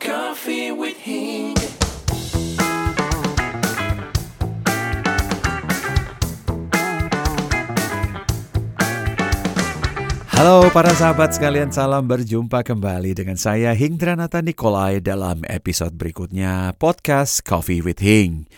[0.00, 1.52] Coffee with Hing.
[10.32, 17.44] Halo para sahabat sekalian, salam berjumpa kembali dengan saya Hingdranata Nikolai dalam episode berikutnya podcast
[17.44, 18.48] Coffee with Hing.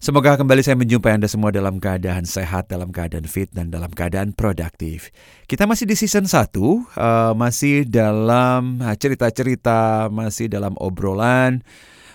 [0.00, 4.32] Semoga kembali saya menjumpai Anda semua dalam keadaan sehat, dalam keadaan fit, dan dalam keadaan
[4.32, 5.12] produktif.
[5.44, 11.60] Kita masih di season 1, uh, masih dalam uh, cerita-cerita, masih dalam obrolan,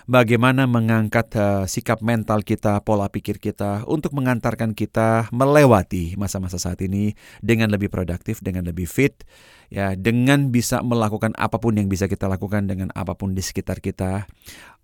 [0.06, 6.80] bagaimana mengangkat uh, sikap mental kita, pola pikir kita untuk mengantarkan kita melewati masa-masa saat
[6.80, 9.26] ini dengan lebih produktif, dengan lebih fit,
[9.68, 13.82] ya, dengan bisa melakukan apa pun yang bisa kita lakukan dengan apa pun di sekitar
[13.82, 14.24] kita.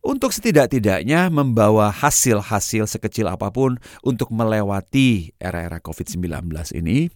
[0.02, 7.06] Untuk setidak-tidaknya membawa hasil-hasil sekecil apa pun untuk melewati era-era COVID-19 ini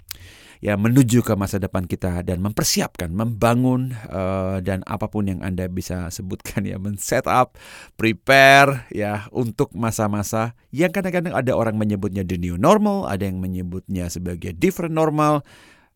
[0.65, 5.69] ya menuju ke masa depan kita dan mempersiapkan, membangun uh, dan apa pun yang Anda
[5.69, 7.57] bisa sebutkan ya men-set up,
[7.95, 14.09] prepare ya untuk masa-masa yang kadang-kadang ada orang menyebutnya the new normal, ada yang menyebutnya
[14.09, 15.45] sebagai different normal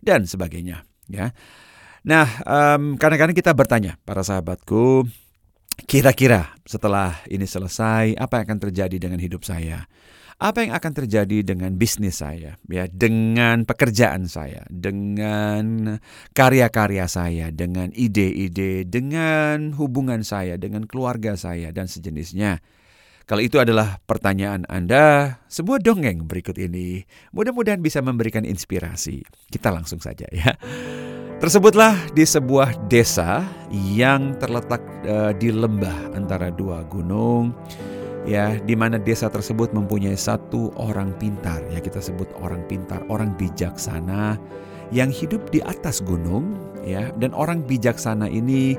[0.01, 1.33] dan sebagainya ya.
[2.01, 5.05] Nah, um, kadang-kadang kita bertanya para sahabatku,
[5.85, 9.85] kira-kira setelah ini selesai apa yang akan terjadi dengan hidup saya?
[10.41, 16.01] Apa yang akan terjadi dengan bisnis saya, ya, dengan pekerjaan saya, dengan
[16.33, 22.65] karya-karya saya, dengan ide-ide, dengan hubungan saya, dengan keluarga saya dan sejenisnya.
[23.29, 29.23] Kalau itu adalah pertanyaan Anda, sebuah dongeng berikut ini mudah-mudahan bisa memberikan inspirasi.
[29.53, 30.57] Kita langsung saja ya.
[31.39, 37.55] Tersebutlah di sebuah desa yang terletak uh, di lembah antara dua gunung
[38.31, 41.59] ya di mana desa tersebut mempunyai satu orang pintar.
[41.75, 44.39] Ya kita sebut orang pintar orang bijaksana
[44.95, 46.55] yang hidup di atas gunung
[46.87, 47.11] ya.
[47.19, 48.79] Dan orang bijaksana ini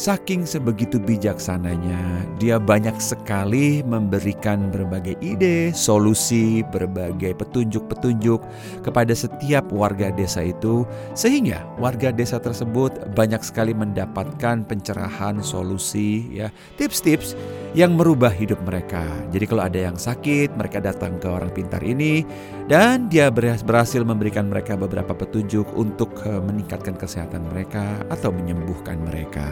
[0.00, 8.40] Saking sebegitu bijaksananya, dia banyak sekali memberikan berbagai ide, solusi, berbagai petunjuk-petunjuk
[8.80, 16.48] kepada setiap warga desa itu, sehingga warga desa tersebut banyak sekali mendapatkan pencerahan, solusi, ya,
[16.80, 17.36] tips-tips
[17.76, 19.04] yang merubah hidup mereka.
[19.28, 22.24] Jadi kalau ada yang sakit, mereka datang ke orang pintar ini
[22.72, 29.44] dan dia berhasil memberikan mereka beberapa petunjuk untuk eh, meningkatkan kesehatan mereka atau menyembuhkan mereka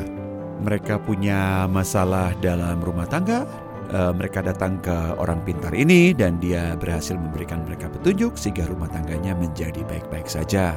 [0.58, 3.46] mereka punya masalah dalam rumah tangga,
[3.94, 8.90] uh, mereka datang ke orang pintar ini dan dia berhasil memberikan mereka petunjuk sehingga rumah
[8.90, 10.76] tangganya menjadi baik-baik saja.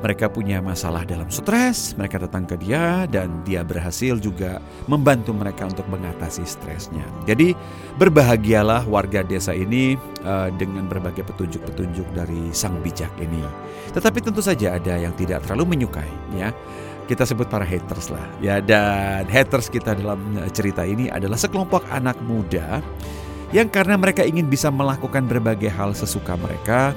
[0.00, 4.56] Mereka punya masalah dalam stres, mereka datang ke dia dan dia berhasil juga
[4.88, 7.04] membantu mereka untuk mengatasi stresnya.
[7.28, 7.52] Jadi
[8.00, 13.44] berbahagialah warga desa ini uh, dengan berbagai petunjuk-petunjuk dari sang bijak ini.
[13.92, 16.48] Tetapi tentu saja ada yang tidak terlalu menyukai, ya
[17.10, 21.82] kita sebut para haters lah ya dan haters kita dalam eh, cerita ini adalah sekelompok
[21.90, 22.78] anak muda
[23.50, 26.94] yang karena mereka ingin bisa melakukan berbagai hal sesuka mereka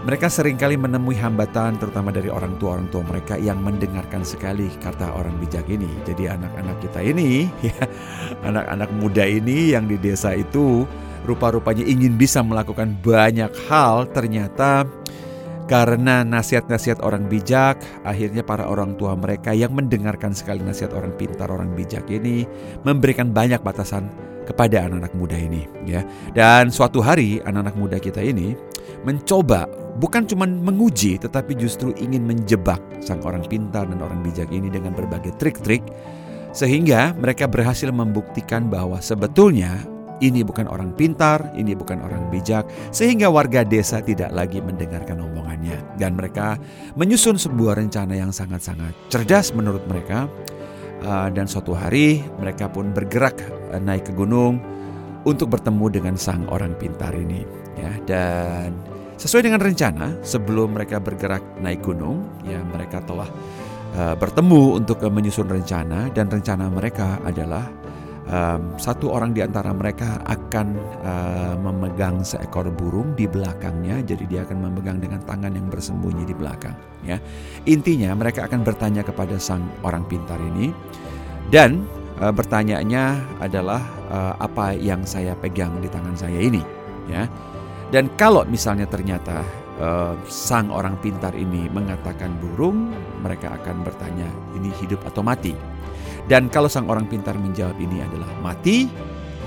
[0.00, 5.12] mereka sering kali menemui hambatan terutama dari orang tua-orang tua mereka yang mendengarkan sekali kata
[5.12, 5.92] orang bijak ini.
[6.08, 7.84] Jadi anak-anak kita ini, ya,
[8.40, 10.88] anak-anak muda ini yang di desa itu
[11.28, 14.88] rupa-rupanya ingin bisa melakukan banyak hal ternyata
[15.70, 21.46] karena nasihat-nasihat orang bijak, akhirnya para orang tua mereka yang mendengarkan sekali nasihat orang pintar,
[21.46, 22.42] orang bijak ini
[22.82, 24.10] memberikan banyak batasan
[24.50, 26.02] kepada anak-anak muda ini, ya.
[26.34, 28.58] Dan suatu hari anak-anak muda kita ini
[29.06, 29.70] mencoba
[30.02, 34.92] bukan cuma menguji tetapi justru ingin menjebak sang orang pintar dan orang bijak ini dengan
[34.92, 35.86] berbagai trik-trik
[36.50, 39.86] sehingga mereka berhasil membuktikan bahwa sebetulnya
[40.20, 45.80] ini bukan orang pintar, ini bukan orang bijak, sehingga warga desa tidak lagi mendengarkan omongannya.
[45.96, 46.60] Dan mereka
[46.94, 50.28] menyusun sebuah rencana yang sangat-sangat cerdas menurut mereka.
[51.00, 53.32] Uh, dan suatu hari mereka pun bergerak
[53.72, 54.60] uh, naik ke gunung
[55.24, 57.40] untuk bertemu dengan sang orang pintar ini.
[57.80, 58.76] Ya, dan
[59.16, 63.32] sesuai dengan rencana, sebelum mereka bergerak naik gunung, ya mereka telah
[63.96, 67.64] uh, bertemu untuk menyusun rencana dan rencana mereka adalah
[68.30, 74.40] um, satu orang di antara mereka akan uh, memegang seekor burung di belakangnya, jadi dia
[74.46, 76.78] akan memegang dengan tangan yang bersembunyi di belakang.
[77.02, 77.18] Ya,
[77.66, 80.70] intinya mereka akan bertanya kepada sang orang pintar ini,
[81.50, 81.84] dan
[82.22, 86.62] uh, bertanyanya adalah uh, apa yang saya pegang di tangan saya ini.
[87.10, 87.26] Ya,
[87.90, 89.42] dan kalau misalnya ternyata
[90.28, 92.92] sang orang pintar ini mengatakan burung,
[93.24, 95.56] mereka akan bertanya ini hidup atau mati.
[96.30, 98.86] Dan kalau sang orang pintar menjawab ini adalah mati,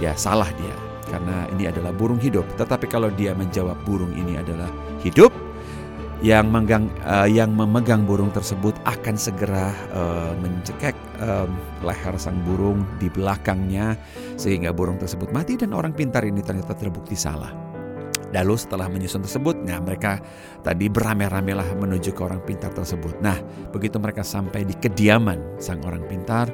[0.03, 0.75] ya salah dia.
[1.07, 2.43] Karena ini adalah burung hidup.
[2.59, 4.67] Tetapi kalau dia menjawab burung ini adalah
[4.99, 5.31] hidup,
[6.23, 11.51] yang memegang uh, yang memegang burung tersebut akan segera uh, mencekek um,
[11.83, 13.99] leher sang burung di belakangnya
[14.39, 17.72] sehingga burung tersebut mati dan orang pintar ini ternyata terbukti salah.
[18.33, 20.17] Lalu setelah menyusun tersebut, nah mereka
[20.65, 23.21] tadi beramai-ramai lah menuju ke orang pintar tersebut.
[23.21, 23.37] Nah,
[23.69, 26.49] begitu mereka sampai di kediaman sang orang pintar,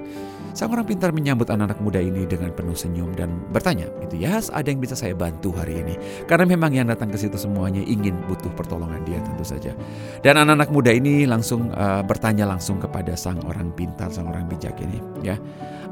[0.51, 4.51] sang orang pintar menyambut anak-anak muda ini dengan penuh senyum dan bertanya, gitu ya, yes,
[4.51, 5.95] ada yang bisa saya bantu hari ini?
[6.27, 9.71] Karena memang yang datang ke situ semuanya ingin butuh pertolongan dia tentu saja.
[10.19, 14.75] Dan anak-anak muda ini langsung uh, bertanya langsung kepada sang orang pintar, sang orang bijak
[14.83, 15.39] ini, ya,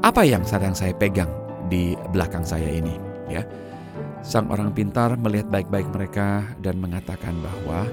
[0.04, 1.32] apa yang sedang saya pegang
[1.72, 2.92] di belakang saya ini,
[3.32, 3.40] ya?
[4.20, 7.86] Sang orang pintar melihat baik-baik mereka dan mengatakan bahwa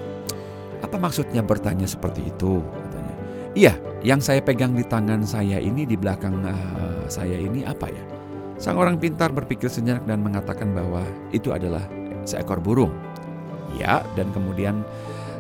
[0.82, 2.60] apa maksudnya bertanya seperti itu?
[2.62, 3.16] Katanya.
[3.56, 3.74] Iya,
[4.04, 8.04] yang saya pegang di tangan saya ini di belakang uh, saya ini apa ya?
[8.58, 11.84] Sang orang pintar berpikir sejenak dan mengatakan bahwa itu adalah
[12.26, 12.92] seekor burung.
[13.76, 14.82] Ya, dan kemudian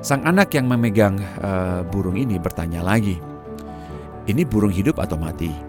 [0.05, 3.17] sang anak yang memegang uh, burung ini bertanya lagi,
[4.29, 5.64] ini burung hidup atau mati?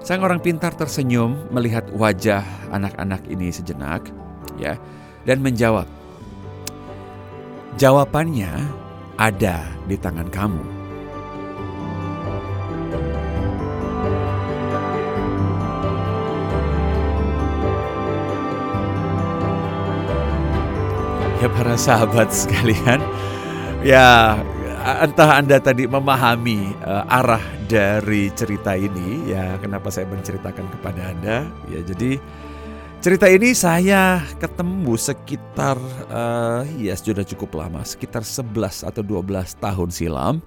[0.00, 2.40] Sang orang pintar tersenyum melihat wajah
[2.72, 4.08] anak-anak ini sejenak,
[4.56, 4.80] ya,
[5.28, 5.84] dan menjawab,
[7.76, 8.48] "Jawabannya
[9.20, 10.64] ada di tangan kamu."
[21.44, 23.04] Ya para sahabat sekalian,
[23.84, 24.40] ya
[24.80, 31.36] entah Anda tadi memahami uh, arah dari cerita ini ya kenapa saya menceritakan kepada Anda?
[31.68, 32.16] Ya jadi
[33.04, 35.76] cerita ini saya ketemu sekitar
[36.08, 40.40] uh, ya sudah cukup lama sekitar 11 atau 12 tahun silam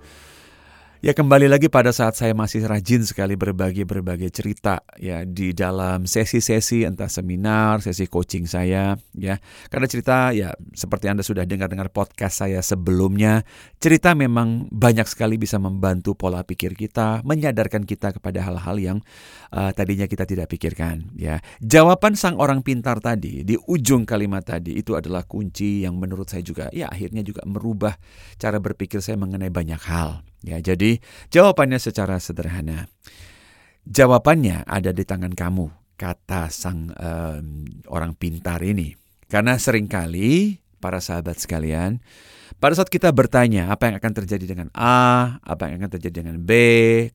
[1.04, 6.08] Ya kembali lagi pada saat saya masih rajin sekali berbagi berbagai cerita ya di dalam
[6.08, 9.36] sesi-sesi entah seminar, sesi coaching saya ya.
[9.68, 13.44] Karena cerita ya seperti Anda sudah dengar-dengar podcast saya sebelumnya,
[13.84, 18.98] cerita memang banyak sekali bisa membantu pola pikir kita, menyadarkan kita kepada hal-hal yang
[19.52, 21.44] uh, tadinya kita tidak pikirkan ya.
[21.60, 26.48] Jawaban sang orang pintar tadi di ujung kalimat tadi itu adalah kunci yang menurut saya
[26.48, 27.92] juga ya akhirnya juga merubah
[28.40, 30.24] cara berpikir saya mengenai banyak hal.
[30.44, 31.00] Ya, jadi
[31.32, 32.92] jawabannya secara sederhana.
[33.84, 38.96] Jawabannya ada di tangan kamu, kata sang um, orang pintar ini.
[39.28, 42.04] Karena sering kali para sahabat sekalian,
[42.60, 46.38] pada saat kita bertanya apa yang akan terjadi dengan A, apa yang akan terjadi dengan
[46.44, 46.52] B,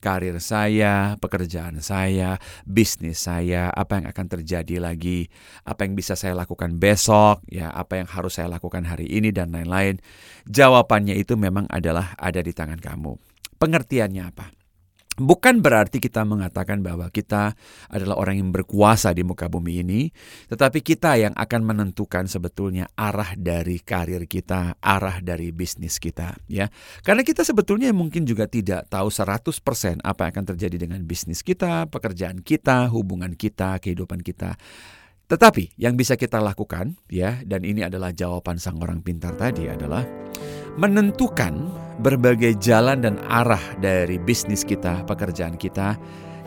[0.01, 5.29] karir saya, pekerjaan saya, bisnis saya, apa yang akan terjadi lagi,
[5.65, 9.53] apa yang bisa saya lakukan besok, ya, apa yang harus saya lakukan hari ini dan
[9.53, 10.01] lain-lain.
[10.49, 13.15] Jawabannya itu memang adalah ada di tangan kamu.
[13.61, 14.58] Pengertiannya apa?
[15.19, 17.51] Bukan berarti kita mengatakan bahwa kita
[17.91, 20.01] adalah orang yang berkuasa di muka bumi ini,
[20.47, 26.71] tetapi kita yang akan menentukan sebetulnya arah dari karir kita, arah dari bisnis kita, ya.
[27.03, 31.91] Karena kita sebetulnya mungkin juga tidak tahu 100% apa yang akan terjadi dengan bisnis kita,
[31.91, 34.55] pekerjaan kita, hubungan kita, kehidupan kita.
[35.29, 40.01] Tetapi yang bisa kita lakukan, ya, dan ini adalah jawaban sang orang pintar tadi adalah
[40.73, 45.99] menentukan berbagai jalan dan arah dari bisnis kita, pekerjaan kita.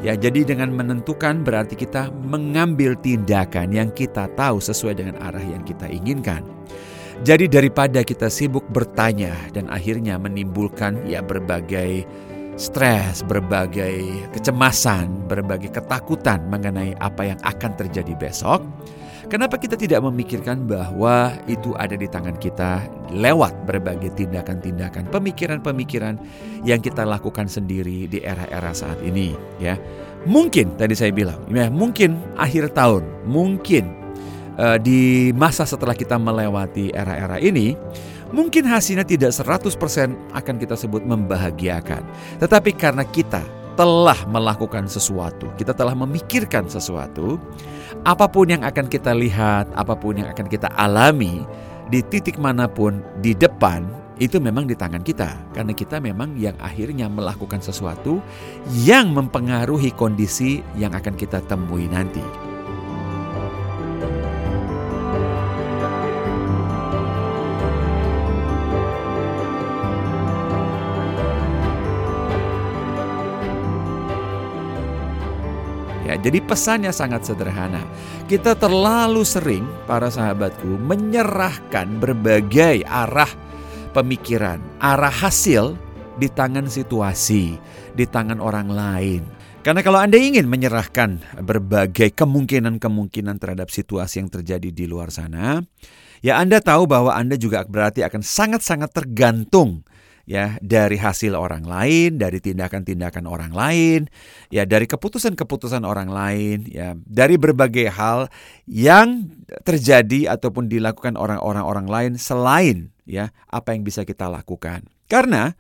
[0.03, 5.63] Ya, jadi dengan menentukan berarti kita mengambil tindakan yang kita tahu sesuai dengan arah yang
[5.63, 6.43] kita inginkan.
[7.23, 12.03] Jadi daripada kita sibuk bertanya dan akhirnya menimbulkan ya berbagai
[12.59, 18.67] stres, berbagai kecemasan, berbagai ketakutan mengenai apa yang akan terjadi besok,
[19.33, 22.85] Kenapa kita tidak memikirkan bahwa itu ada di tangan kita
[23.17, 26.21] lewat berbagai tindakan-tindakan, pemikiran-pemikiran
[26.69, 29.81] yang kita lakukan sendiri di era-era saat ini, ya.
[30.29, 33.89] Mungkin tadi saya bilang, ya, mungkin akhir tahun, mungkin
[34.61, 37.73] uh, di masa setelah kita melewati era-era ini,
[38.37, 39.73] mungkin hasilnya tidak 100%
[40.37, 42.05] akan kita sebut membahagiakan.
[42.37, 43.41] Tetapi karena kita
[43.75, 47.41] telah melakukan sesuatu, kita telah memikirkan sesuatu,
[48.05, 51.45] apa pun yang akan kita lihat, apa pun yang akan kita alami
[51.89, 53.85] di titik mana pun di depan
[54.21, 58.23] itu memang di tangan kita karena kita memang yang akhirnya melakukan sesuatu
[58.87, 62.52] yang mempengaruhi kondisi yang akan kita temui nanti.
[76.23, 77.83] Jadi pesannya sangat sederhana.
[78.31, 83.29] Kita terlalu sering para sahabatku menyerahkan berbagai arah
[83.91, 85.75] pemikiran, arah hasil
[86.17, 87.59] di tangan situasi,
[87.99, 89.23] di tangan orang lain.
[89.63, 95.63] Karena kalau Anda ingin menyerahkan berbagai kemungkinan-kemungkinan terhadap situasi yang terjadi di luar sana,
[96.19, 99.87] ya Anda tahu bahwa Anda juga berarti akan sangat-sangat tergantung
[100.29, 104.01] ya dari hasil orang lain, dari tindakan-tindakan orang lain,
[104.49, 108.31] ya dari keputusan-keputusan orang lain, ya dari berbagai hal
[108.67, 109.31] yang
[109.67, 114.87] terjadi ataupun dilakukan orang-orang orang lain selain ya apa yang bisa kita lakukan.
[115.11, 115.53] Karena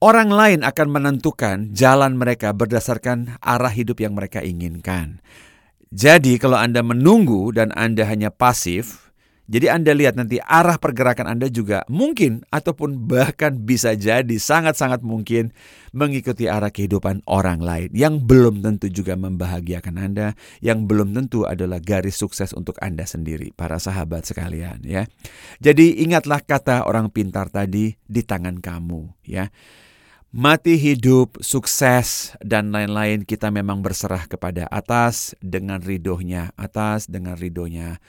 [0.00, 5.20] orang lain akan menentukan jalan mereka berdasarkan arah hidup yang mereka inginkan.
[5.94, 9.03] Jadi kalau Anda menunggu dan Anda hanya pasif,
[9.44, 15.52] jadi Anda lihat nanti arah pergerakan Anda juga mungkin ataupun bahkan bisa jadi sangat-sangat mungkin
[15.92, 20.32] mengikuti arah kehidupan orang lain yang belum tentu juga membahagiakan Anda,
[20.64, 25.04] yang belum tentu adalah garis sukses untuk Anda sendiri, para sahabat sekalian ya.
[25.60, 29.52] Jadi ingatlah kata orang pintar tadi di tangan kamu ya.
[30.34, 38.02] Mati hidup, sukses, dan lain-lain kita memang berserah kepada atas dengan ridhonya, atas dengan ridhonya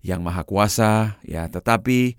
[0.00, 1.48] yang maha kuasa, ya.
[1.48, 2.16] Tetapi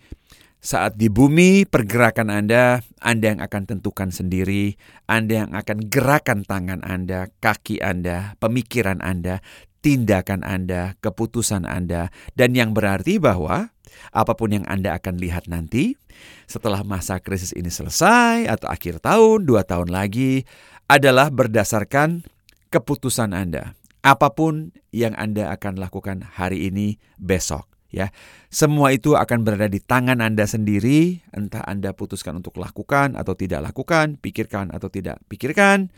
[0.61, 4.77] saat di bumi pergerakan Anda, Anda yang akan tentukan sendiri,
[5.09, 9.41] Anda yang akan gerakan tangan Anda, kaki Anda, pemikiran Anda,
[9.81, 13.73] tindakan Anda, keputusan Anda, dan yang berarti bahwa
[14.13, 15.97] apa pun yang Anda akan lihat nanti
[16.45, 20.45] setelah masa krisis ini selesai atau akhir tahun, dua tahun lagi
[20.85, 22.21] adalah berdasarkan
[22.69, 23.73] keputusan Anda.
[24.05, 28.09] Apa pun yang Anda akan lakukan hari ini, besok ya.
[28.47, 33.71] Semua itu akan berada di tangan Anda sendiri, entah Anda putuskan untuk lakukan atau tidak
[33.71, 35.91] lakukan, pikirkan atau tidak pikirkan,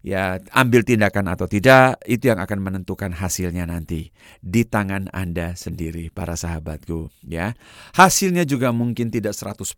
[0.00, 6.12] ya ambil tindakan atau tidak, itu yang akan menentukan hasilnya nanti di tangan Anda sendiri
[6.12, 7.56] para sahabatku, ya.
[7.96, 9.76] Hasilnya juga mungkin tidak 100%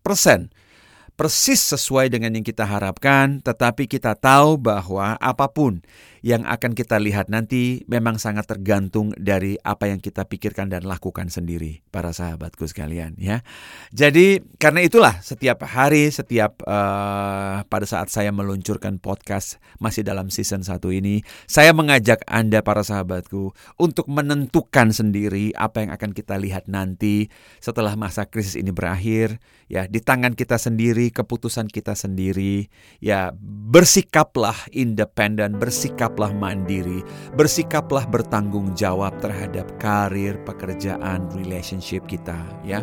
[1.22, 5.78] persis sesuai dengan yang kita harapkan, tetapi kita tahu bahwa apa pun
[6.22, 11.30] yang akan kita lihat nanti memang sangat tergantung dari apa yang kita pikirkan dan lakukan
[11.30, 13.46] sendiri, para sahabatku sekalian ya.
[13.94, 20.66] Jadi karena itulah setiap hari, setiap uh, pada saat saya meluncurkan podcast masih dalam season
[20.66, 26.66] satu ini, saya mengajak Anda para sahabatku untuk menentukan sendiri apa yang akan kita lihat
[26.70, 27.30] nanti
[27.62, 29.38] setelah masa krisis ini berakhir,
[29.70, 32.66] ya di tangan kita sendiri, keputusan kita sendiri,
[32.98, 37.04] ya bersikaplah independen, bersikap bersikaplah mandiri,
[37.36, 42.80] bersikaplah bertanggung jawab terhadap karir, pekerjaan, relationship kita ya.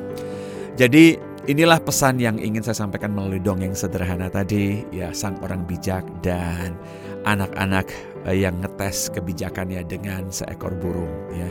[0.77, 1.17] Jadi
[1.49, 6.77] inilah pesan yang ingin saya sampaikan melalui dongeng sederhana tadi ya sang orang bijak dan
[7.25, 7.89] anak-anak
[8.27, 11.47] yang ngetes kebijakannya dengan seekor burung ya.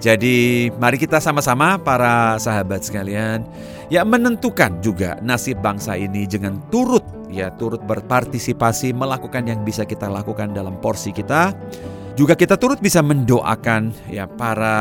[0.00, 3.44] Jadi mari kita sama-sama para sahabat sekalian
[3.92, 10.10] ya menentukan juga nasib bangsa ini dengan turut ya turut berpartisipasi melakukan yang bisa kita
[10.10, 11.52] lakukan dalam porsi kita.
[12.18, 14.76] Juga kita turut bisa mendoakan ya para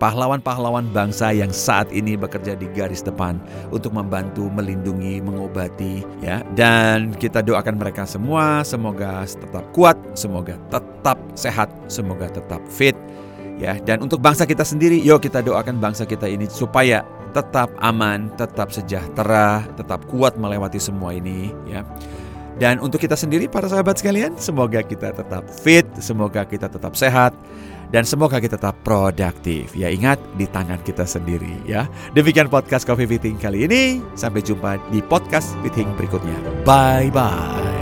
[0.00, 3.38] pahlawan-pahlawan bangsa yang saat ini bekerja di garis depan
[3.70, 6.42] untuk membantu, melindungi, mengobati ya.
[6.58, 12.96] Dan kita doakan mereka semua semoga tetap kuat, semoga tetap sehat, semoga tetap fit
[13.60, 13.78] ya.
[13.78, 18.70] Dan untuk bangsa kita sendiri, yuk kita doakan bangsa kita ini supaya tetap aman, tetap
[18.70, 21.86] sejahtera, tetap kuat melewati semua ini ya.
[22.58, 27.34] Dan untuk kita sendiri para sahabat sekalian, semoga kita tetap fit, semoga kita tetap sehat
[27.90, 29.74] dan semoga kita tetap produktif.
[29.74, 31.90] Ya ingat di tangan kita sendiri ya.
[32.14, 34.02] Demikian podcast Coffee Fitting kali ini.
[34.14, 36.34] Sampai jumpa di podcast Fitting berikutnya.
[36.62, 37.73] Bye bye.